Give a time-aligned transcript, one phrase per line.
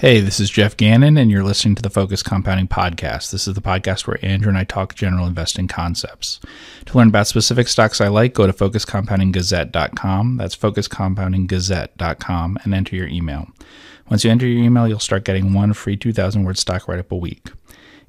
[0.00, 3.32] Hey, this is Geoff Gannon, and you're listening to the Focus Compounding Podcast.
[3.32, 6.40] This is the podcast where Andrew and I talk general investing concepts.
[6.86, 10.38] To learn about specific stocks I like, go to focuscompoundinggazette.com.
[10.38, 13.48] That's focuscompoundinggazette.com and enter your email.
[14.08, 17.12] Once you enter your email, you'll start getting one free 2,000 word stock write up
[17.12, 17.50] a week.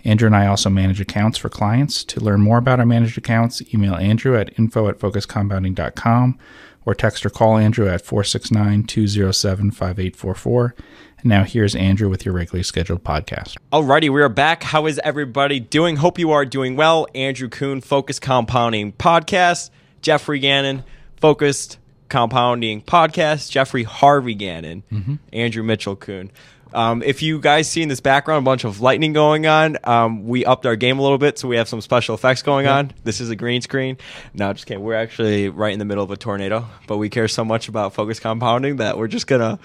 [0.05, 2.05] Andrew and I also manage accounts for clients.
[2.05, 6.39] To learn more about our managed accounts, email Andrew at info at focuscompounding.com
[6.85, 10.75] or text or call Andrew at 469 207 5844.
[11.19, 13.57] And now here's Andrew with your regularly scheduled podcast.
[13.71, 14.63] Alrighty, we are back.
[14.63, 15.97] How is everybody doing?
[15.97, 17.07] Hope you are doing well.
[17.13, 19.69] Andrew Kuhn, Focus Compounding Podcast.
[20.01, 20.83] Geoffrey Gannon,
[21.17, 21.77] Focused
[22.11, 23.49] Compounding Podcast.
[23.49, 24.83] Geoffrey Harvey Gannon.
[24.91, 25.15] Mm-hmm.
[25.33, 26.29] Andrew Mitchell Kuhn.
[26.73, 30.27] Um, if you guys see in this background a bunch of lightning going on, um,
[30.27, 32.93] we upped our game a little bit, so we have some special effects going on.
[33.03, 33.97] This is a green screen.
[34.33, 34.83] No, just kidding.
[34.83, 37.93] We're actually right in the middle of a tornado, but we care so much about
[37.93, 39.59] focus compounding that we're just gonna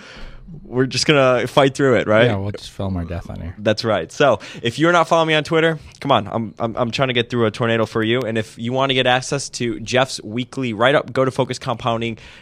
[0.62, 2.26] we're just gonna fight through it, right?
[2.26, 3.54] Yeah, we'll just film our death on here.
[3.58, 4.10] That's right.
[4.12, 6.28] So if you're not following me on Twitter, come on.
[6.28, 8.20] I'm, I'm, I'm trying to get through a tornado for you.
[8.20, 11.30] And if you want to get access to Geoff's weekly write up, go to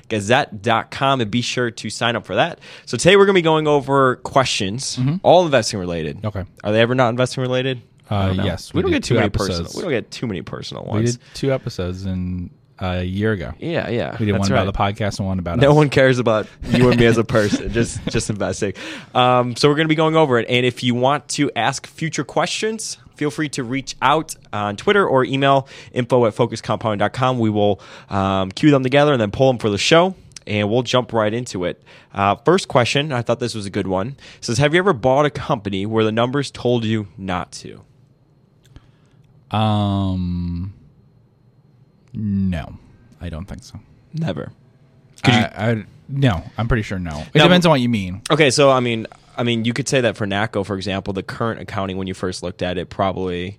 [0.08, 2.58] focuscompoundinggazette.com and be sure to sign up for that.
[2.86, 6.18] So today we're going to be going over questions, all investing related.
[6.18, 6.26] Mm-hmm.
[6.26, 6.44] Okay.
[6.62, 7.82] Are they ever not investing related?
[8.10, 8.44] Uh, I don't know.
[8.44, 9.60] yes, We, we don't get too many episodes.
[9.60, 9.72] personal.
[9.76, 11.00] We don't get too many personal ones.
[11.00, 13.52] We did two episodes in a year ago.
[13.58, 14.16] Yeah, yeah.
[14.18, 14.62] We did one right.
[14.62, 15.60] about the podcast and one about it.
[15.60, 15.76] No us.
[15.76, 18.74] one cares about you and me as a person, just just investing.
[19.14, 20.46] Um, so we're going to be going over it.
[20.48, 25.06] And if you want to ask future questions, feel free to reach out on Twitter
[25.06, 27.38] or email info at focuscompounding.com.
[27.38, 27.80] We will
[28.10, 30.14] um, queue them together and then pull them for the show.
[30.46, 31.82] And we'll jump right into it.
[32.12, 34.08] Uh, first question, I thought this was a good one.
[34.08, 37.82] It says, Have you ever bought a company where the numbers told you not to?
[39.50, 40.74] Um,
[42.14, 42.78] no,
[43.20, 43.78] I don't think so.
[44.12, 44.52] Never.
[45.24, 47.20] I, I, no, I'm pretty sure no.
[47.32, 48.22] It Now- depends on what you mean.
[48.30, 51.22] Okay, so I mean, I mean, you could say that for NACCO, for example, the
[51.22, 53.58] current accounting when you first looked at it probably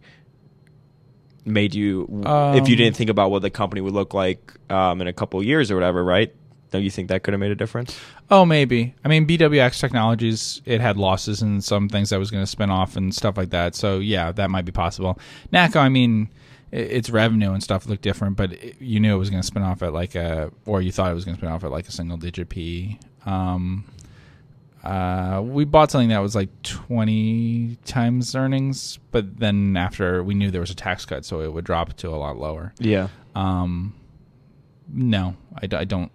[1.44, 5.02] made you, if you Um, didn't think about what the company would look like um,
[5.02, 6.33] in a couple of years or whatever, right?
[6.71, 7.98] Don't you think that could have made a difference?
[8.32, 8.95] Oh, maybe.
[9.04, 12.70] I mean, BWX Technologies, it had losses and some things that was going to spin
[12.71, 13.76] off and stuff like that.
[13.76, 15.20] So, yeah, that might be possible.
[15.54, 16.30] NACCO, I mean,
[16.71, 19.64] its revenue and stuff looked different, but it, you knew it was going to spin
[19.64, 21.87] off at like a, or you thought it was going to spin off at like
[21.87, 22.99] a single digit P.
[23.26, 23.86] Um,
[24.83, 30.52] uh, we bought something that was like 20 times earnings, but then after we knew
[30.52, 32.73] there was a tax cut, so it would drop to a lot lower.
[32.77, 33.08] Yeah.
[33.33, 33.95] Um,
[34.87, 36.11] no, I don't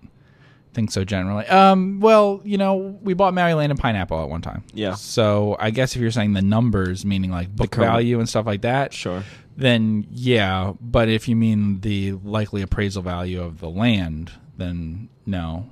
[0.73, 1.47] think so generally.
[1.47, 4.65] Um, well, you know, we bought Maui Land and Pineapple at one time.
[4.73, 4.95] Yeah.
[4.95, 8.63] So I guess if you're saying the numbers, meaning like book value and stuff like
[8.63, 9.25] that, Sure.
[9.57, 10.73] then yeah.
[10.81, 15.71] But if you mean the likely appraisal value of the land, then no.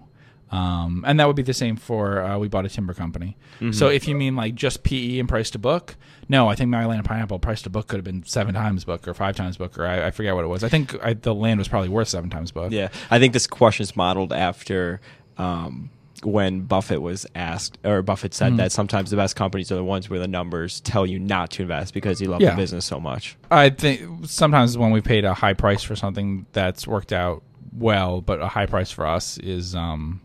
[0.51, 3.37] Um, and that would be the same for uh, we bought a timber company.
[3.57, 3.73] Mm-hmm.
[3.73, 5.97] So if you mean like just PE and price to book,
[6.29, 8.85] no, I think Maui Land and Pineapple price to book could have been seven times
[8.85, 10.65] book or five times book or I, I forget what it was.
[10.65, 12.73] I think I, the land was probably worth seven times book.
[12.73, 12.89] Yeah.
[13.11, 15.01] I think this question is modeled after
[15.37, 15.91] um,
[16.25, 18.37] when Buffett was asked, or Buffett Mm-hmm.
[18.39, 21.51] said that sometimes the best companies are the ones where the numbers tell you not
[21.53, 22.51] to invest because you love Yeah.
[22.51, 23.37] the business so much.
[23.51, 27.43] I think sometimes when we paid a high price for something that's worked out
[27.73, 30.21] well, but a high price for us is um,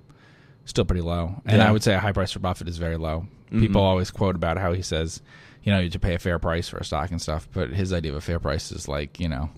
[0.66, 1.42] still pretty low.
[1.46, 1.68] And Yeah.
[1.68, 3.28] I would say a high price for Buffett is very low.
[3.52, 5.22] People always quote about how he says,
[5.64, 7.70] you know, you have to pay a fair price for a stock and stuff, but
[7.70, 9.52] his idea of a fair price is like, you know,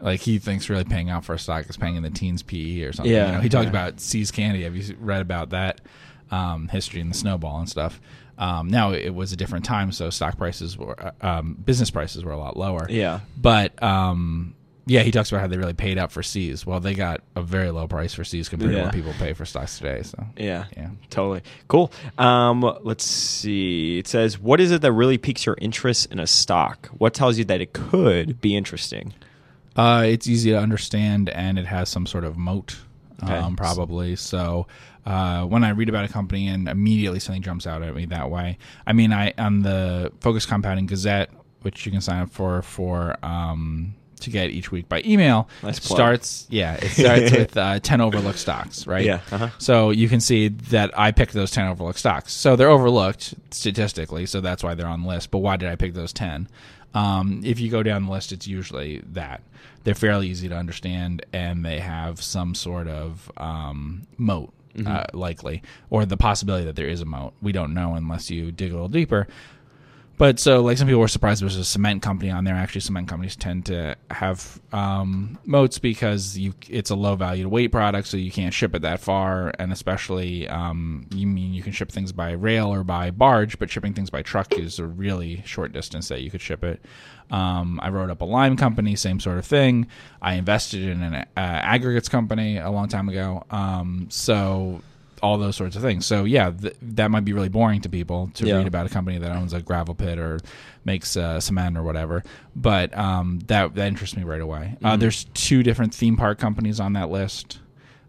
[0.00, 2.82] like he thinks really paying out for a stock is paying in the teens PE
[2.82, 3.12] or something.
[3.12, 3.70] Yeah, you know, he talked yeah.
[3.70, 4.62] about See's Candy.
[4.62, 5.80] Have you read about that
[6.30, 8.00] um, history and the snowball and stuff?
[8.38, 12.22] Um, now it was a different time, so stock prices were, uh, um, business prices
[12.22, 12.86] were a lot lower.
[12.88, 13.20] Yeah.
[13.36, 14.54] But um,
[14.86, 16.64] yeah, he talks about how they really paid up for See's.
[16.64, 19.44] Well, they got a very low price for See's compared to what people pay for
[19.44, 20.02] stocks today.
[20.02, 20.66] So Yeah.
[20.76, 20.90] yeah.
[21.10, 21.42] Totally.
[21.68, 21.90] Cool.
[22.18, 23.98] Um, let's see.
[23.98, 26.86] It says, what is it that really piques your interest in a stock?
[26.98, 29.12] What tells you that it could be interesting?
[29.74, 32.78] Uh, it's easy to understand and it has some sort of moat,
[33.22, 33.34] Okay.
[33.34, 34.14] um, probably.
[34.16, 34.66] So
[35.04, 38.30] uh, when I read about a company and immediately something jumps out at me that
[38.30, 41.30] way, I mean, I on the Focus Compounding Gazette,
[41.62, 45.82] which you can sign up for for um, to get each week by email, Nice
[45.82, 49.04] starts yeah, it starts with uh, ten overlooked stocks, right?
[49.04, 49.50] Yeah, uh-huh.
[49.58, 52.32] So you can see that I picked those 10 overlooked stocks.
[52.32, 55.30] So they're overlooked statistically, so that's why they're on the list.
[55.30, 56.48] But why did I pick those 10?
[56.94, 59.42] Um, if you go down the list, it's usually that.
[59.84, 64.52] They're fairly easy to understand and they have some sort of um, moat,
[64.84, 67.34] uh, likely, or the possibility that there is a moat.
[67.40, 69.28] We don't know unless you dig a little deeper.
[70.18, 72.54] But so like some people were surprised there was a cement company on there.
[72.54, 77.48] Actually, cement companies tend to have um, moats because you it's a low value to
[77.48, 81.62] weight product, so you can't ship it that far, and especially um, you mean you
[81.62, 84.86] can ship things by rail or by barge, but shipping things by truck is a
[84.86, 86.80] really short distance that you could ship it.
[87.30, 89.88] Um, I wrote up a lime company, same sort of thing.
[90.22, 93.44] I invested in an uh, aggregates company a long time ago.
[93.50, 94.80] Um, so
[95.22, 96.06] all those sorts of things.
[96.06, 98.56] So yeah, th- that might be really boring to people to Yeah.
[98.56, 100.40] read about a company that owns a gravel pit or
[100.84, 102.22] makes uh, cement or whatever.
[102.54, 104.76] But um, that that interests me right away.
[104.82, 107.58] Uh, there's two different theme park companies on that list.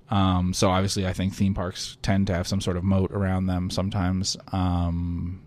[0.09, 3.47] Um, so obviously, I think theme parks tend to have some sort of moat around
[3.47, 4.37] them sometimes.
[4.51, 5.41] Um,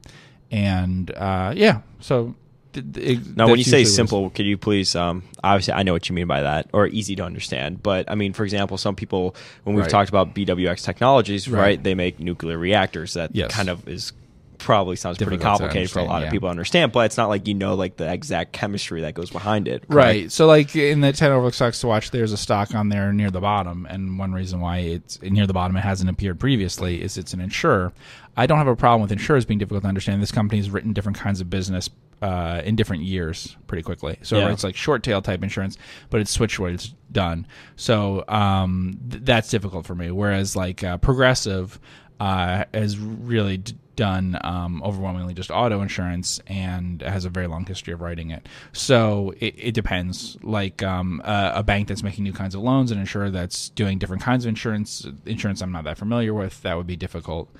[0.50, 2.34] and uh, yeah, so.
[2.72, 4.94] Th- th- it- Now, when you say simple, could you please?
[4.96, 7.82] Um, obviously, I know what you mean by that, or easy to understand.
[7.82, 9.34] But I mean, for example, some people,
[9.64, 9.90] when we've Right.
[9.90, 11.60] talked about BWX technologies, right.
[11.60, 11.82] Right.
[11.82, 13.14] they make nuclear reactors.
[13.14, 13.52] That Yes.
[13.54, 14.12] kind of is
[14.58, 16.92] probably sounds pretty Difficult to complicated for a lot understand, of people to understand.
[16.92, 19.88] But it's not like you know like the exact chemistry that goes behind it.
[19.88, 19.94] correct?
[19.94, 20.30] Right.
[20.30, 23.30] So, like in the 10 overlooked stocks to watch, there's a stock on there near
[23.30, 23.86] the bottom.
[23.88, 27.40] And one reason why it's near the bottom, it hasn't appeared previously, is it's an
[27.40, 27.94] insurer.
[28.36, 30.20] I don't have a problem with insurers being difficult to understand.
[30.20, 31.88] This company has written different kinds of business
[32.22, 34.18] uh, in different years pretty quickly.
[34.22, 34.50] So Yeah.
[34.52, 35.78] it's like short tail type insurance,
[36.10, 37.46] but it's switched what it's done.
[37.76, 40.10] So um, th- that's difficult for me.
[40.10, 41.80] Whereas, like uh, Progressive
[42.18, 47.64] uh, has really d- done um, overwhelmingly just auto insurance and has a very long
[47.66, 48.46] history of writing it.
[48.72, 50.36] So it, it depends.
[50.42, 53.98] Like um, a, a bank that's making new kinds of loans, an insurer that's doing
[53.98, 57.50] different kinds of insurance, insurance I'm not that familiar with, that would be difficult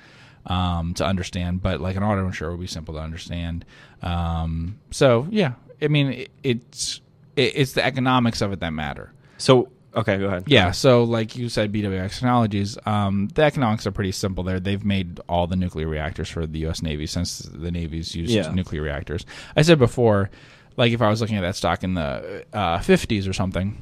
[0.45, 1.61] um, to understand.
[1.61, 3.65] But like an auto insurer would be simple to understand.
[4.01, 7.01] Um, so yeah, I mean it, it's
[7.35, 9.11] it, it's the economics of it that matter.
[9.37, 10.43] So okay, go ahead.
[10.47, 14.59] Yeah, so like you said, BWX Technologies, um, the economics are pretty simple there.
[14.59, 16.81] They've made all the nuclear reactors for the U.S.
[16.81, 18.51] Navy since the Navy's used Yeah.
[18.51, 19.25] nuclear reactors.
[19.55, 20.29] I said before,
[20.77, 23.81] like if I was looking at that stock in the uh, 50s or something,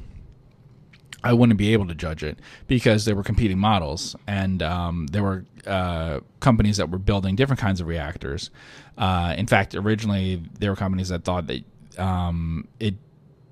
[1.24, 5.24] I wouldn't be able to judge it because there were competing models and um, there
[5.24, 8.50] were uh, companies that were building different kinds of reactors.
[8.98, 11.64] Uh, in fact, originally there were companies that thought that
[12.00, 12.96] um, it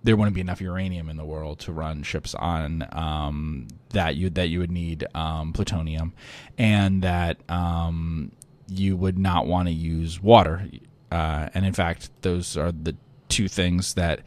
[0.04, 4.30] there wouldn't be enough uranium in the world to run ships on um, that you
[4.30, 6.14] that you would need um, plutonium,
[6.58, 8.32] and that um,
[8.70, 10.66] you would not want to use water.
[11.12, 12.96] Uh, and in fact, those are the
[13.28, 14.22] two things that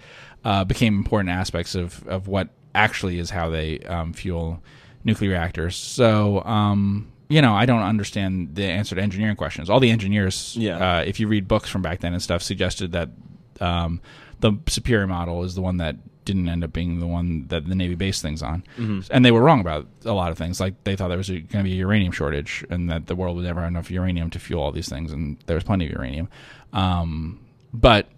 [0.45, 4.63] uh, became important aspects of, of what actually is how they um, fuel
[5.05, 5.77] nuclear reactors.
[5.77, 9.71] So, um, you know, I don't understand the answer to engineering questions.
[9.71, 10.99] All the engineers, Yeah.
[10.99, 13.09] uh, if you read books from back then and stuff, suggested that
[13.61, 14.01] um,
[14.41, 17.75] the superior model is the one that didn't end up being the one that the
[17.75, 18.63] Navy based things on.
[19.11, 20.61] And they were wrong about a lot of things.
[20.61, 23.37] Like they thought there was going to be a uranium shortage and that the world
[23.37, 25.93] would never have enough uranium to fuel all these things, and there was plenty of
[25.93, 26.29] uranium.
[26.73, 27.41] Um,
[27.73, 28.09] but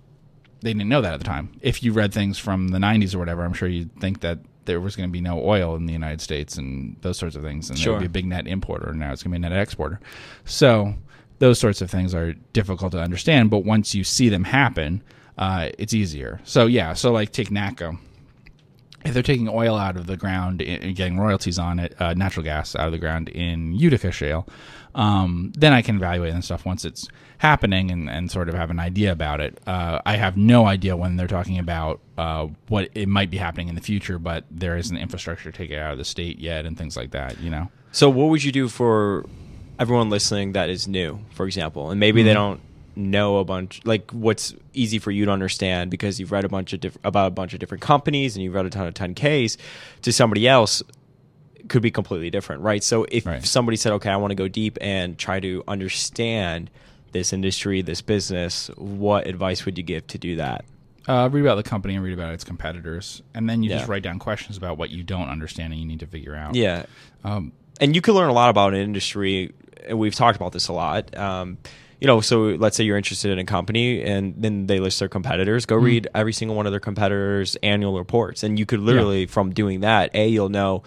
[0.63, 1.53] they didn't know that at the time.
[1.61, 4.81] If you read things from the 90s or whatever, I'm sure you'd think that there
[4.81, 7.69] was going to be no oil in the United States and those sorts of things,
[7.69, 9.51] and there would be a big net importer, and now it's going to be a
[9.51, 10.01] net exporter.
[10.45, 10.95] So
[11.41, 15.03] those sorts of things are difficult to understand, but once you see them happen,
[15.37, 16.41] uh, it's easier.
[16.45, 17.99] So yeah, so like take NACCO.
[19.05, 22.45] If they're taking oil out of the ground and getting royalties on it, uh, natural
[22.45, 24.47] gas out of the ground in Utica Shale,
[24.95, 27.09] um, then I can evaluate and stuff once it's
[27.39, 29.59] happening and, and sort of have an idea about it.
[29.67, 33.69] Uh, I have no idea when they're talking about uh, what it might be happening
[33.69, 36.67] in the future, but there isn't infrastructure to take it out of the state yet
[36.67, 37.69] and things like that, you know?
[37.91, 39.27] So, what would you do for
[39.79, 42.27] everyone listening that is new, for example, and maybe Mm-hmm.
[42.29, 42.61] they don't
[42.97, 46.73] know a bunch, like what's easy for you to understand because you've read a bunch
[46.73, 49.57] of diff- about a bunch of different companies and you've read a ton of 10Ks
[50.03, 50.83] to somebody else
[51.69, 52.83] could be completely different, right?
[52.83, 53.45] So, if Right.
[53.45, 56.71] somebody said, okay, I want to go deep and try to understand
[57.13, 60.65] this industry, this business, what advice would you give to do that?
[61.07, 63.79] Uh, read about the company and read about its competitors, and then you Yeah.
[63.79, 66.55] just write down questions about what you don't understand and you need to figure out.
[66.55, 66.85] Yeah.
[67.25, 69.53] Um, and you can learn a lot about an industry
[69.87, 71.59] and we've talked about this a lot um,
[72.03, 75.09] you know so let's say you're interested in a company and then they list their
[75.09, 75.75] competitors Mm-hmm.
[75.81, 79.53] go read every single one of their competitors annual reports and you could literally from
[79.53, 80.83] doing that a you'll know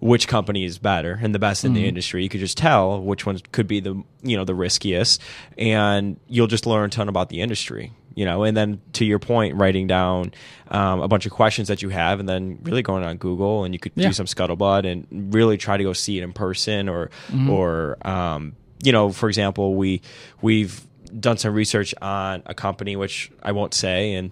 [0.00, 1.82] which company is better and the best in Mm-hmm.
[1.82, 5.22] the industry you could just tell which one could be the you know the riskiest
[5.56, 9.18] and you'll just learn a ton about the industry you know and then to your
[9.18, 10.32] point writing down
[10.68, 13.72] um, a bunch of questions that you have and then really going on google and
[13.74, 14.08] you could Yeah.
[14.08, 17.50] do some scuttlebutt and really try to go see it in person or Mm-hmm.
[17.50, 20.00] or um, you know for example we
[20.42, 20.86] we've
[21.18, 24.30] done some research on a company which I won't say and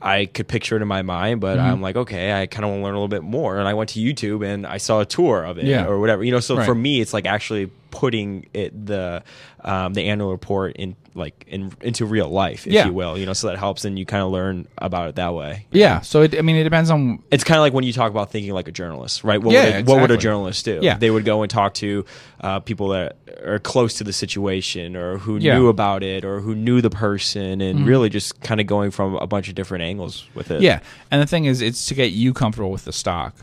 [0.00, 1.66] I could picture it in my mind, but Mm-hmm.
[1.72, 3.58] I'm like, okay, I kind of want to learn a little bit more.
[3.58, 5.86] And I went to YouTube and I saw a tour of it Yeah.
[5.86, 6.38] or whatever, you know.
[6.38, 6.64] So Right.
[6.64, 9.24] for me, it's like actually putting it the
[9.64, 12.86] um, the annual report in like in into real life, if Yeah.
[12.86, 13.18] you will.
[13.18, 15.66] You know, so that helps, and you kind of learn about it that way.
[15.72, 16.00] Yeah.
[16.00, 17.22] So it, I mean, it depends on.
[17.30, 19.42] It's kind of like when you talk about thinking like a journalist, right?
[19.42, 20.78] What, Yeah, would, a, what would a journalist do?
[20.82, 20.96] Yeah.
[20.96, 22.04] They would go and talk to
[22.40, 25.52] uh, people that are close to the situation or who Yeah.
[25.52, 25.60] Mm-hmm.
[25.62, 29.16] knew about it or who knew the person and really just kind of going from
[29.16, 30.62] a bunch of different angles with it.
[30.62, 33.34] Yeah, and the thing is, it's to get you comfortable with the stock.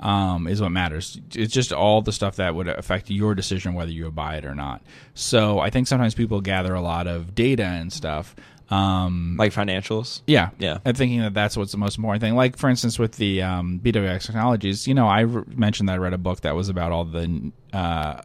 [0.00, 1.20] Um, is what matters.
[1.34, 4.54] It's just all the stuff that would affect your decision whether you buy it or
[4.54, 4.80] not.
[5.14, 8.36] So I think sometimes people gather a lot of data and stuff.
[8.70, 10.20] Um, Like financials.
[10.26, 10.78] Yeah, Yeah.
[10.84, 12.34] And thinking that that's what's the most important thing.
[12.36, 15.98] Like for instance, with the um, BWX technologies, you know, I re- mentioned that I
[15.98, 18.20] read a book that was about all the uh,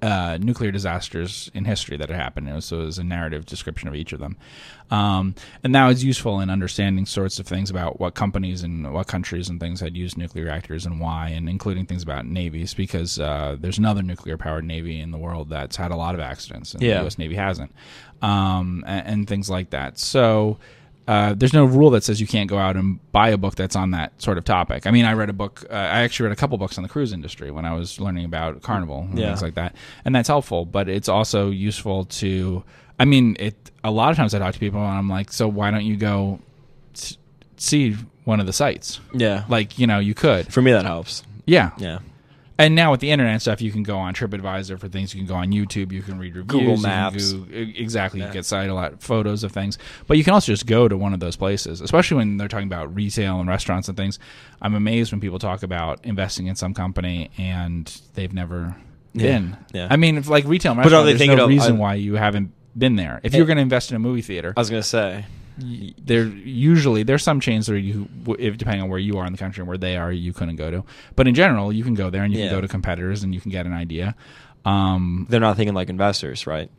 [0.00, 2.48] uh, nuclear disasters in history that had happened.
[2.48, 4.36] It was, so it was a narrative description of each of them,
[4.90, 9.06] um, and that was useful in understanding sorts of things about what companies and what
[9.08, 13.18] countries and things had used nuclear reactors and why, and including things about navies because
[13.18, 16.74] uh, there's another nuclear powered navy in the world that's had a lot of accidents,
[16.74, 16.94] and Yeah.
[16.98, 17.18] the U.S.
[17.18, 17.72] Navy hasn't,
[18.22, 19.98] um, and, and things like that.
[19.98, 20.58] So.
[21.08, 23.74] Uh, there's no rule that says you can't go out and buy a book that's
[23.74, 24.86] on that sort of topic.
[24.86, 25.64] I mean, I read a book.
[25.70, 28.26] Uh, I actually read a couple books on the cruise industry when I was learning
[28.26, 29.28] about Carnival and Yeah.
[29.28, 29.74] things like that,
[30.04, 30.64] and that's helpful.
[30.66, 32.62] But it's also useful to.
[33.00, 33.54] I mean, it.
[33.84, 35.96] A lot of times I talk to people and I'm like, so why don't you
[35.96, 36.40] go
[36.94, 37.16] s-
[37.56, 39.00] see one of the sites?
[39.14, 39.44] Yeah.
[39.48, 40.52] Like, you know, you could.
[40.52, 41.22] For me, that helps.
[41.46, 41.70] Yeah.
[41.78, 42.00] Yeah.
[42.60, 45.14] And now with the internet stuff, you can go on TripAdvisor for things.
[45.14, 45.92] You can go on YouTube.
[45.92, 46.46] You can read reviews.
[46.46, 47.32] Google Maps.
[47.32, 48.18] do- e- exactly.
[48.18, 48.26] Yeah.
[48.26, 49.78] You get satellite photos of things.
[50.08, 52.66] But you can also just go to one of those places, especially when they're talking
[52.66, 54.18] about retail and restaurants and things.
[54.60, 58.74] I'm amazed when people talk about investing in some company and they've never
[59.14, 59.22] Yeah.
[59.22, 59.56] been.
[59.72, 59.86] Yeah.
[59.88, 62.16] I mean, if like retail But are they there's thinking no reason are- why you
[62.16, 63.20] haven't been there.
[63.22, 65.26] If you're going to invest in a movie theater, I was gonna say.
[65.60, 69.38] There usually there's some chains where you if depending on where you are in the
[69.38, 70.84] country and where they are you couldn't go to
[71.16, 72.48] but in general you can go there and you Yeah.
[72.48, 74.14] can go to competitors and you can get an idea
[74.64, 76.70] um They're not thinking like investors, right?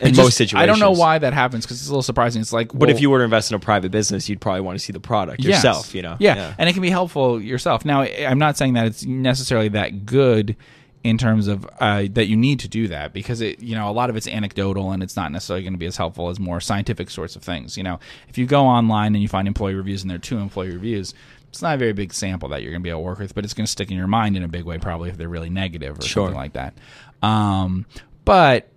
[0.00, 0.62] In just- most situations.
[0.62, 3.00] i don't know why that happens because it's a little surprising it's like But if
[3.00, 5.40] you were to invest in a private business, you'd probably want to see the product
[5.40, 5.62] yes.
[5.62, 5.94] yourself.
[5.94, 6.16] You know.
[6.18, 6.54] yeah.
[6.58, 10.56] and it can be helpful yourself now i'm not saying that it's necessarily that good
[11.04, 13.92] in terms of uh, that you need to do that because it you know a
[13.92, 16.60] lot of it's anecdotal and it's not necessarily going to be as helpful as more
[16.60, 20.02] scientific sorts of things you know if you go online and you find employee reviews
[20.02, 21.12] and there are two employee reviews
[21.48, 23.34] it's not a very big sample that you're going to be able to work with
[23.34, 25.28] but it's going to stick in your mind in a big way probably if they're
[25.28, 26.26] really negative or Sure.
[26.28, 26.74] something like that
[27.22, 27.84] um,
[28.24, 28.68] but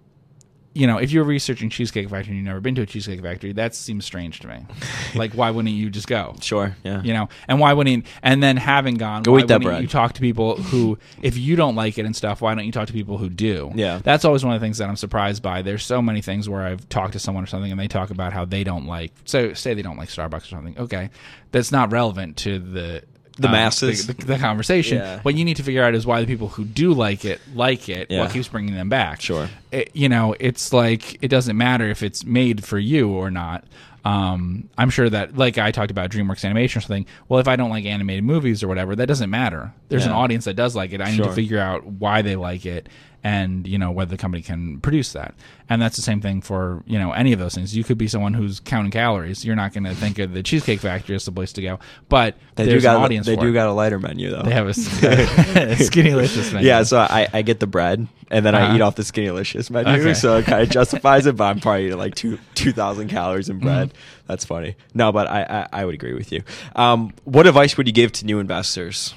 [0.76, 3.54] you know, if you're researching Cheesecake Factory and you've never been to a Cheesecake Factory,
[3.54, 4.66] that seems strange to me.
[5.16, 6.36] like, why wouldn't you just go?
[6.42, 6.76] Sure.
[6.84, 7.02] Yeah.
[7.02, 9.82] You know, and why wouldn't and then having gone, Go why eat that wouldn't bread.
[9.82, 12.74] you talk to people who, if you don't like it and stuff, why don't you
[12.74, 13.72] talk to people who do?
[13.74, 14.02] Yeah.
[14.04, 15.62] that's always one of the things that I'm surprised by.
[15.62, 18.34] There's so many things where I've talked to someone or something and they talk about
[18.34, 20.78] how they don't like, so say they don't like Starbucks or something.
[20.78, 21.10] Okay,
[21.52, 23.02] that's not relevant to the
[23.38, 24.08] The uh, masses.
[24.08, 25.00] the, the, the conversation.
[25.00, 25.20] Yeah.
[25.22, 27.90] What you need to figure out is why the people who do like it like
[27.90, 28.10] it.
[28.10, 28.22] Yeah.
[28.22, 29.22] What keeps bringing them back?
[29.22, 29.50] Sure.
[29.72, 33.66] it, you know, it's like it doesn't matter if it's made for you or not.
[34.06, 37.08] Um, I'm sure that, like I talked about DreamWorks animation or something.
[37.28, 39.74] Well, if I don't like animated movies or whatever, that doesn't matter.
[39.90, 41.02] There's an audience that does like it.
[41.02, 42.88] I need to figure out why they like it
[43.26, 45.34] and you know whether the company can produce that.
[45.68, 47.76] And that's the same thing for you know any of those things.
[47.76, 49.44] You could be someone who's counting calories.
[49.44, 52.36] You're not going to think of the Cheesecake Factory as the place to go, but
[52.56, 53.26] They there's do got an a- audience.
[53.26, 53.54] They do it.
[53.54, 54.44] got a lighter menu though.
[54.44, 56.68] They have a SkinnyLicious menu.
[56.68, 58.76] Yeah, so I, I get the bread and then I Uh-huh.
[58.76, 60.14] eat off the SkinnyLicious menu, Okay.
[60.14, 61.36] so it kind of justifies it.
[61.36, 63.90] But I'm probably eating like two two thousand calories in bread.
[63.90, 63.98] Mm-hmm.
[64.28, 64.76] That's funny.
[64.94, 65.42] No, but I,
[65.72, 66.44] I I would agree with you.
[66.76, 69.14] Um, what advice would you give to new investors?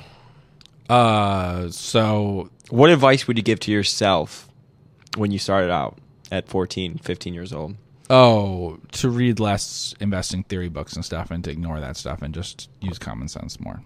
[0.88, 4.48] Uh, so What advice would you give to yourself
[5.16, 5.98] when you started out
[6.30, 7.76] at 14, 15 years old?
[8.10, 12.32] Oh, to read less investing theory books and stuff, and to ignore that stuff, and
[12.32, 13.82] just use common sense more.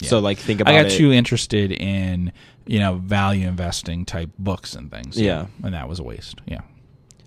[0.00, 0.08] Yeah.
[0.08, 0.96] So like think about I got it.
[0.96, 2.32] too interested in
[2.66, 5.20] you know value investing type books and things.
[5.20, 5.46] Yeah.
[5.64, 6.40] and that was a waste.
[6.46, 6.60] Yeah,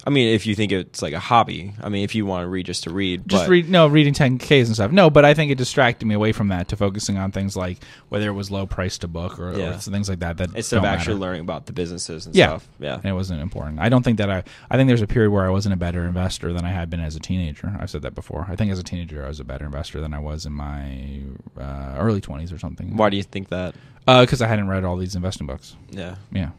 [0.05, 2.48] I mean, if you think it's like a hobby, I mean, if you want to
[2.48, 4.91] read just to read, just read no reading 10ks and stuff.
[4.91, 7.77] No, but I think it distracted me away from that to focusing on things like
[8.10, 9.70] whether it was low price to book or, Yeah.
[9.70, 10.38] or things like that.
[10.38, 11.22] That instead of actually matter.
[11.22, 12.48] learning about the businesses and Yeah.
[12.48, 12.67] stuff.
[12.79, 12.96] Yeah.
[12.96, 13.79] And it wasn't important.
[13.79, 14.43] I don't think that I.
[14.72, 17.00] I think there's a period where I wasn't a better investor than I had been
[17.00, 17.72] as a teenager.
[17.79, 18.48] I've said that before.
[18.50, 21.22] I think as a teenager I was a better investor than I was in my
[21.60, 22.98] uh, early 20s or something.
[22.98, 23.75] Why do you think that?
[24.08, 25.75] Because I hadn't read all these investing books.
[25.91, 26.50] Yeah, Yeah.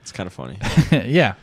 [0.00, 0.58] it's kind of funny.
[1.06, 1.34] yeah.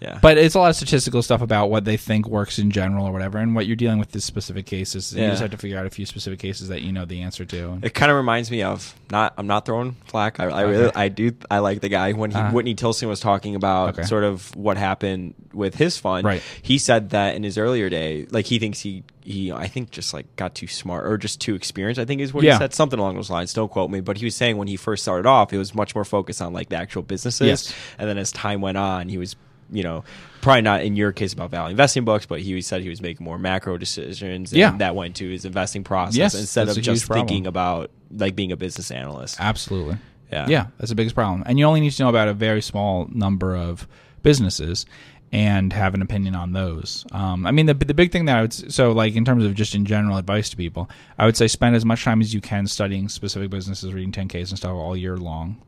[0.00, 0.18] Yeah.
[0.20, 3.12] But it's a lot of statistical stuff about what they think works in general or
[3.12, 5.14] whatever, and what you're dealing with this specific cases.
[5.14, 7.44] You just have to figure out a few specific cases that you know the answer
[7.46, 7.78] to.
[7.82, 9.32] It kind of reminds me of not.
[9.38, 10.38] I'm not throwing flack.
[10.38, 11.00] I, I really, Okay.
[11.00, 11.32] I do.
[11.50, 12.50] I like the guy when he, Uh-huh.
[12.52, 14.02] Whitney Tilson was talking about Okay.
[14.02, 16.26] sort of what happened with his fund.
[16.26, 16.42] Right.
[16.60, 20.12] He said that in his earlier day, like he thinks he he I think just
[20.14, 21.98] like got too smart or just too experienced.
[21.98, 22.52] I think is what Yeah.
[22.52, 22.74] he said.
[22.74, 23.52] Something along those lines.
[23.54, 25.94] Don't quote me, but he was saying when he first started off, it was much
[25.94, 27.46] more focused on like the actual businesses.
[27.46, 27.74] Yes.
[27.98, 29.34] And then as time went on, he was
[29.70, 30.04] you know
[30.40, 33.24] probably not in your case about value investing books, but he said he was making
[33.24, 34.52] more macro decisions.
[34.52, 34.76] And Yeah.
[34.78, 38.56] that went to his investing process Yes, instead of just thinking about like being a
[38.56, 39.38] business analyst.
[39.40, 39.96] Absolutely.
[40.30, 40.46] Yeah.
[40.48, 41.42] Yeah, that's the biggest problem.
[41.46, 43.88] And you only need to know about a very small number of
[44.22, 44.86] businesses
[45.32, 47.04] and have an opinion on those.
[47.10, 49.52] Um, I mean, the the big thing that I would so like in terms of
[49.54, 52.40] just in general advice to people, I would say spend as much time as you
[52.40, 55.60] can studying specific businesses, reading 10ks and stuff all year long.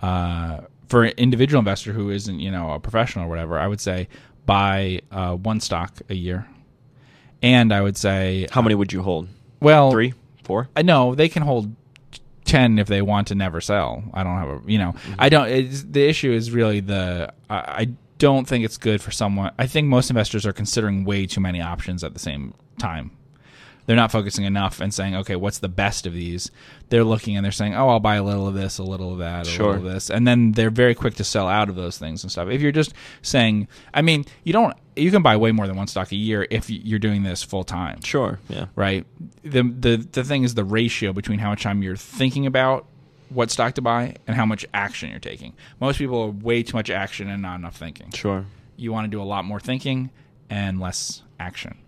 [0.00, 3.80] Uh, for an individual investor who isn't you know a professional or whatever, I would
[3.80, 4.08] say
[4.46, 6.46] buy uh, one stock a year.
[7.42, 9.28] And I would say, How many would you hold?
[9.60, 10.14] well, Three,
[10.44, 10.68] four?
[10.76, 11.74] I know they can hold
[12.44, 14.02] ten if they want to never sell.
[14.14, 15.48] I don't have a you know I don't.
[15.48, 19.52] It's, the issue is really the I, I don't think it's good for someone.
[19.58, 23.12] I think most investors are considering way too many options at the same time.
[23.88, 26.50] They're not focusing enough and saying, okay, what's the best of these?
[26.90, 29.18] They're looking and they're saying, oh, I'll buy a little of this, a little of
[29.20, 29.68] that, a Sure.
[29.72, 32.30] little of this, and then they're very quick to sell out of those things and
[32.30, 32.48] stuff.
[32.50, 32.92] If you're just
[33.22, 36.46] saying, I mean, you don't, you can buy way more than one stock a year
[36.50, 38.38] if you're doing this full time Sure.
[38.50, 38.66] Yeah.
[38.76, 39.06] right?
[39.42, 42.84] The the the thing is the ratio between how much time you're thinking about
[43.30, 45.54] what stock to buy and how much action you're taking.
[45.80, 48.10] Most people are way too much action and not enough thinking.
[48.12, 48.44] Sure.
[48.76, 50.10] You want to do a lot more thinking
[50.50, 51.78] and less action.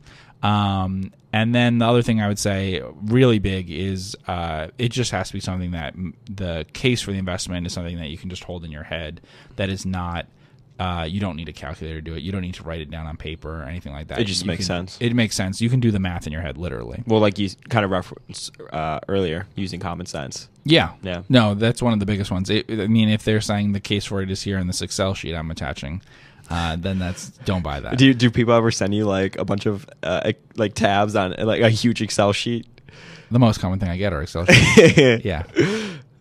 [0.42, 5.10] Um, and then the other thing I would say, really big, is uh, it just
[5.12, 8.18] has to be something that mm, the case for the investment is something that you
[8.18, 9.20] can just hold in your head.
[9.56, 10.26] That is not.
[10.78, 12.22] Uh, you don't need a calculator to do it.
[12.22, 14.18] You don't need to write it down on paper or anything like that.
[14.18, 14.96] It just You makes can- sense.
[14.98, 15.60] It makes sense.
[15.60, 17.02] You can do the math in your head, literally.
[17.06, 20.48] Well, like you kind of referenced uh, earlier, using common sense.
[20.64, 20.92] Yeah.
[21.02, 21.22] Yeah.
[21.28, 22.48] No, that's one of the biggest ones.
[22.48, 25.12] It, I mean, if they're saying the case for it is here in this Excel
[25.12, 26.00] sheet I'm attaching,
[26.50, 27.96] uh, then that's don't buy that.
[27.96, 31.34] Do you, do people ever send you like a bunch of uh, like tabs on
[31.38, 32.66] like a huge Excel sheet?
[33.30, 34.98] the most common thing I get are Excel sheets.
[35.24, 35.44] yeah.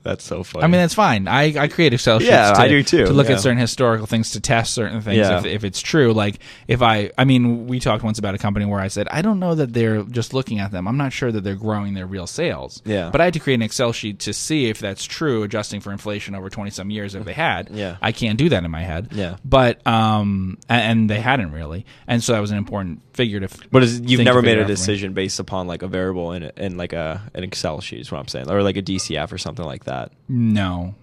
[0.02, 0.64] That's so funny.
[0.64, 1.28] I mean, that's fine.
[1.28, 2.32] I, I create Excel sheets.
[2.32, 3.36] Yeah, to, I do too, To look yeah.
[3.36, 5.18] at certain historical things, to test certain things.
[5.18, 5.40] Yeah.
[5.40, 8.66] If, if it's true, like if I, I mean, we talked once about a company
[8.66, 10.88] where I said I don't know that they're just looking at them.
[10.88, 12.82] I'm not sure that they're growing their real sales.
[12.86, 13.10] Yeah.
[13.12, 15.92] But I had to create an Excel sheet to see if that's true, adjusting for
[15.92, 17.14] inflation over 20 some years.
[17.14, 17.98] If they had, Yeah.
[18.02, 19.10] I can't do that in my head.
[19.12, 19.36] Yeah.
[19.44, 23.46] But um, a- and they hadn't really, and so that was an important figure to.
[23.46, 24.76] f- but is, you've never made a out for me.
[24.76, 28.20] decision based upon like a variable in in like a an Excel sheet is what
[28.20, 30.12] I'm saying, or like a DCF or something like that.
[30.28, 30.96] No,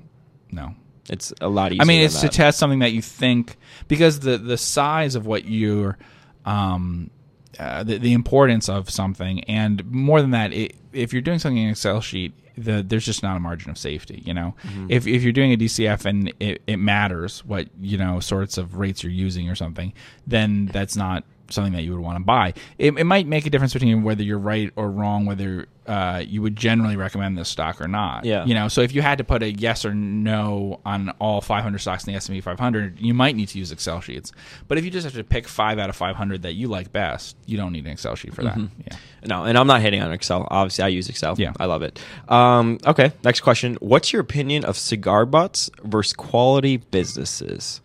[0.50, 0.74] no.
[1.08, 1.82] It's a lot easier.
[1.82, 3.56] I mean, it's to test something that you think
[3.88, 5.96] because the the size of what you're,
[6.44, 7.10] um,
[7.58, 11.58] uh, the the importance of something, and more than that, it, if you're doing something
[11.58, 14.22] in an Excel sheet, the there's just not a margin of safety.
[14.26, 14.86] You know, Mm-hmm.
[14.90, 18.74] if if you're doing a DCF and it, it matters what you know sorts of
[18.76, 19.92] rates you're using or something,
[20.26, 22.54] then that's not something that you would want to buy.
[22.78, 26.42] It, it might make a difference between whether you're right or wrong, whether uh, you
[26.42, 28.24] would generally recommend this stock or not.
[28.24, 28.44] Yeah.
[28.44, 31.78] You know, so if you had to put a yes or no on all 500
[31.78, 34.32] stocks in the S&P 500, you might need to use Excel sheets.
[34.68, 37.36] But if you just have to pick five out of 500 that you like best,
[37.46, 38.58] you don't need an Excel sheet for that.
[38.58, 38.96] Yeah.
[39.24, 40.46] No, and I'm not hating on Excel.
[40.50, 41.34] Obviously, I use Excel.
[41.38, 41.52] Yeah.
[41.58, 42.00] I love it.
[42.28, 43.76] Um, okay, next question.
[43.80, 47.80] What's your opinion of cigar butts versus quality businesses?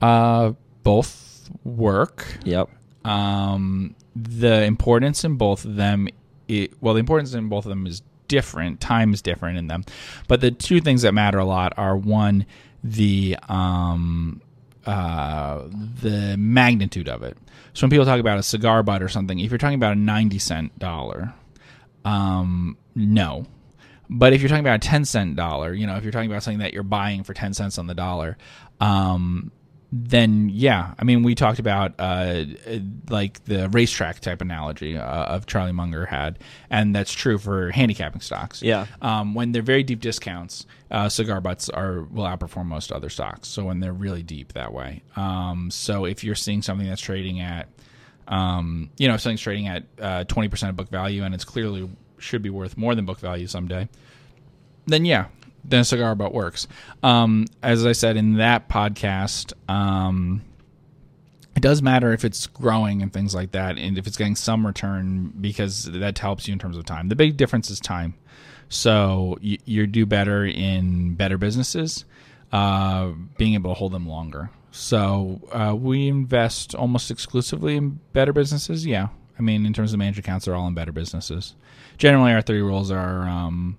[0.00, 0.52] Uh,
[0.82, 2.38] both work.
[2.44, 2.70] Yep.
[3.04, 6.08] Um, the importance in both of them
[6.48, 9.84] it, well the importance in both of them is different time is different in them
[10.28, 12.46] but the two things that matter a lot are one
[12.82, 14.40] the um,
[14.86, 15.62] uh,
[16.02, 17.38] the magnitude of it.
[17.72, 19.98] So when people talk about a cigar butt or something if you're talking about a
[19.98, 21.34] 90 cent dollar
[22.04, 23.46] um, no.
[24.10, 26.42] But if you're talking about a 10 cent dollar, you know, if you're talking about
[26.42, 28.36] something that you're buying for 10 cents on the dollar,
[28.80, 29.50] um,
[29.96, 32.46] then yeah, I mean, we talked about uh,
[33.08, 38.20] like the racetrack type analogy uh, of Charlie Munger had, and that's true for handicapping
[38.20, 38.60] stocks.
[38.60, 38.86] Yeah.
[39.00, 43.46] Um, when they're very deep discounts, uh, cigar butts are will outperform most other stocks.
[43.46, 47.40] So when they're really deep that way, um, so if you're seeing something that's trading
[47.40, 47.68] at
[48.26, 51.44] um, you know, if something's trading at uh, twenty percent of book value and it's
[51.44, 53.88] clearly should be worth more than book value someday,
[54.86, 55.26] then yeah,
[55.64, 56.66] then a cigar butt works.
[57.02, 60.42] Um, as I said in that podcast, um,
[61.56, 64.66] it does matter if it's growing and things like that, and if it's getting some
[64.66, 67.08] return because that helps you in terms of time.
[67.08, 68.14] The big difference is time.
[68.68, 72.04] So you, you do better in better businesses,
[72.52, 74.50] uh, being able to hold them longer.
[74.72, 78.84] So uh, we invest almost exclusively in better businesses.
[78.84, 79.08] Yeah.
[79.38, 81.54] I mean, in terms of managed accounts, they're all in better businesses.
[81.98, 83.76] Generally, our three rules are um,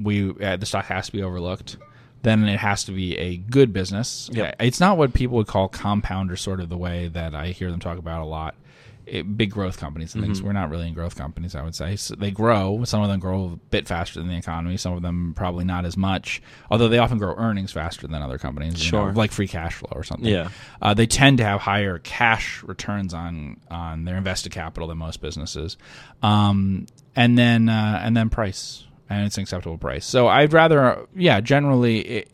[0.00, 1.76] we uh, the stock has to be overlooked.
[2.22, 4.28] Then it has to be a good business.
[4.32, 4.56] Yep.
[4.60, 7.78] It's not what people would call compounder, sort of the way that I hear them
[7.78, 8.56] talk about a lot.
[9.04, 10.42] It, big growth companies and things.
[10.42, 11.94] We're not really in growth companies, I would say.
[11.94, 12.82] So they grow.
[12.82, 14.76] Some of them grow a bit faster than the economy.
[14.76, 16.42] Some of them probably not as much.
[16.72, 18.84] Although they often grow earnings faster than other companies.
[18.84, 19.12] you know, Sure.
[19.12, 20.26] like free cash flow or something.
[20.26, 20.48] Yeah.
[20.82, 25.20] Uh, they tend to have higher cash returns on on their invested capital than most
[25.20, 25.76] businesses,
[26.24, 30.04] um, and then uh, and then price, and it's an acceptable price.
[30.06, 32.24] So I'd rather, yeah, generally,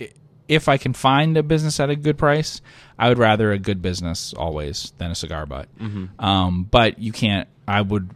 [0.48, 2.60] if I can find a business at a good price,
[2.98, 5.68] I would rather a good business always than a cigar butt.
[6.18, 7.48] Um, but you can't.
[7.66, 8.10] I would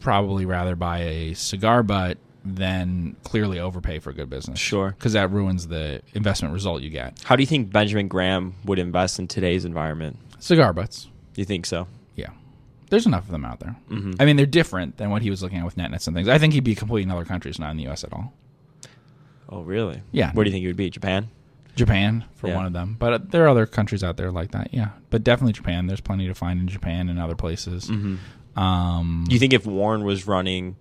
[0.00, 4.58] probably rather buy a cigar butt than clearly overpay for a good business.
[4.58, 4.90] Sure.
[4.90, 7.18] because that ruins the investment result you get.
[7.24, 10.18] How do you think Benjamin Graham would invest in today's environment?
[10.40, 11.08] Cigar butts.
[11.36, 11.86] You think so?
[12.94, 13.74] There's enough of them out there.
[14.20, 16.28] I mean, they're different than what he was looking at with NetNets and things.
[16.28, 18.04] I think he'd be complete in other countries, not in the U.S.
[18.04, 18.32] at all.
[19.48, 20.00] Oh, really?
[20.12, 20.30] Yeah.
[20.32, 20.90] Where do you think he would be?
[20.90, 21.28] Japan?
[21.76, 22.54] Japan, for Yeah.
[22.56, 22.94] one of them.
[22.98, 24.90] But uh, there are other countries out there like that, yeah.
[25.10, 25.86] But definitely Japan.
[25.88, 27.90] There's plenty to find in Japan and other places.
[28.56, 30.76] Um, you think if Warren was running,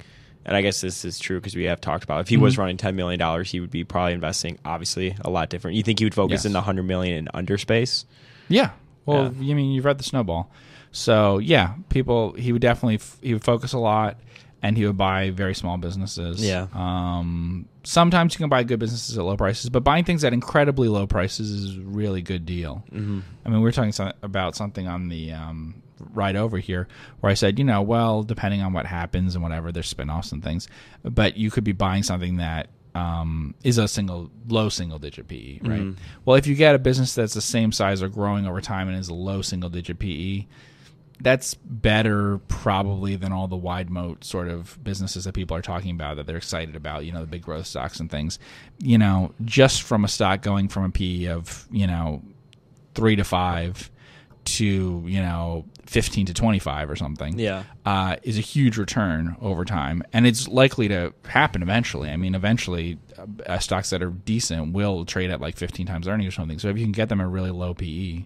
[0.45, 2.43] and I guess this is true because we have talked about, if he Mm-hmm.
[2.43, 5.76] was running ten million dollars, he would be probably investing obviously a lot different.
[5.78, 6.45] You think he would focus Yes.
[6.45, 8.06] in the hundred million and under space?
[8.47, 8.71] Yeah.
[9.06, 9.52] Well, Yeah.
[9.54, 10.52] I mean, you've read the snowball,
[10.94, 12.34] so yeah, people.
[12.34, 14.20] He would definitely f- he would focus a lot,
[14.62, 16.46] and he would buy very small businesses.
[16.46, 16.68] Yeah.
[16.74, 17.68] Um.
[17.84, 21.06] Sometimes you can buy good businesses at low prices, but buying things at incredibly low
[21.06, 22.86] prices is a really good deal.
[22.94, 23.20] Mm-hmm.
[23.44, 25.82] I mean, we were talking some, about something on the um,
[26.14, 26.88] ride over here
[27.20, 30.42] where I said, you know, well, depending on what happens and whatever, there's spin-offs and
[30.42, 30.70] things,
[31.04, 35.60] but you could be buying something that um, is a single low single digit PE,
[35.64, 35.80] right?
[36.26, 38.98] Well, if you get a business that's the same size or growing over time and
[38.98, 40.46] is a low single digit PE,
[41.24, 45.92] that's better probably than all the wide moat sort of businesses that people are talking
[45.92, 48.38] about that they're excited about, you know, the big growth stocks and things.
[48.80, 52.22] You know, just from a stock going from a PE of, you know,
[52.94, 53.90] three to five
[54.46, 57.64] to, you know, 15 to 25 or something Yeah.
[57.86, 62.10] uh, is a huge return over time, and it's likely to happen eventually.
[62.10, 62.98] I mean, eventually,
[63.48, 66.60] uh, stocks that are decent will trade at like 15 times earnings or something.
[66.60, 68.26] So if you can get them at really low PE,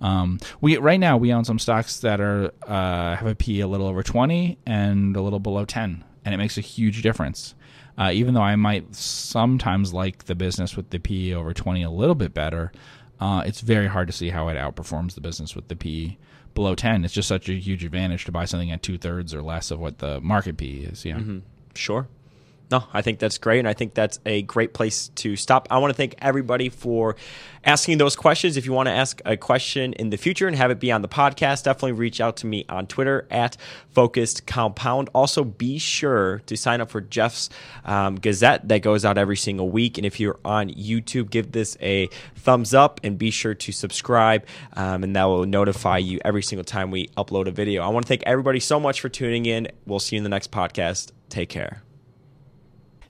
[0.00, 3.66] um, we right now we own some stocks that are uh, have a PE a
[3.66, 7.54] little over 20 and a little below 10, and it makes a huge difference.
[7.96, 11.90] Uh, even though I might sometimes like the business with the PE over 20 a
[11.90, 12.72] little bit better,
[13.20, 16.16] uh, it's very hard to see how it outperforms the business with the PE
[16.54, 17.04] below 10.
[17.04, 19.78] It's just such a huge advantage to buy something at two thirds or less of
[19.78, 21.04] what the market PE is.
[21.04, 21.18] Yeah.
[21.76, 22.08] Sure.
[22.70, 25.68] No, I think that's great, and I think that's a great place to stop.
[25.70, 27.14] I want to thank everybody for
[27.62, 28.56] asking those questions.
[28.56, 31.02] If you want to ask a question in the future and have it be on
[31.02, 33.58] the podcast, definitely reach out to me on Twitter at
[33.90, 35.10] Focused Compound.
[35.14, 37.50] Also, be sure to sign up for Geoff's
[37.84, 39.98] um, Gazette that goes out every single week.
[39.98, 44.46] And if you're on YouTube, give this a thumbs up and be sure to subscribe,
[44.72, 47.82] um, and that will notify you every single time we upload a video.
[47.82, 49.68] I want to thank everybody so much for tuning in.
[49.86, 51.12] We'll see you in the next podcast.
[51.28, 51.83] Take care.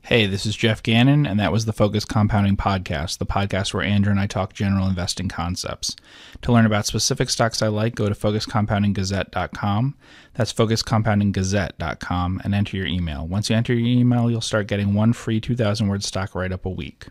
[0.08, 3.82] Hey, this is Geoff Gannon, and that was the Focus Compounding Podcast, the podcast where
[3.82, 5.96] Andrew and I talk general investing concepts.
[6.42, 9.94] To learn about specific stocks I like, go to focuscompoundinggazette.com.
[10.34, 13.26] That's focuscompoundinggazette.com and enter your email.
[13.26, 16.66] Once you enter your email, you'll start getting one free 2,000 word stock write up
[16.66, 17.06] a week.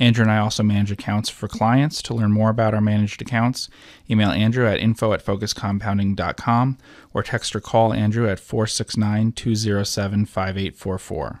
[0.00, 2.02] Andrew and I also manage accounts for clients.
[2.02, 3.68] To learn more about our managed accounts,
[4.10, 6.78] email Andrew at info at focuscompounding.com
[7.14, 11.40] or text or call Andrew at 469 207 5844.